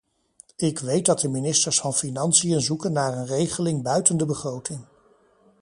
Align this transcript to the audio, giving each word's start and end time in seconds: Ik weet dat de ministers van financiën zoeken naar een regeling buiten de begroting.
Ik 0.57 0.79
weet 0.79 1.05
dat 1.05 1.19
de 1.19 1.27
ministers 1.29 1.79
van 1.79 1.93
financiën 1.93 2.61
zoeken 2.61 2.91
naar 2.91 3.17
een 3.17 3.25
regeling 3.25 3.83
buiten 3.83 4.17
de 4.17 4.25
begroting. 4.25 4.85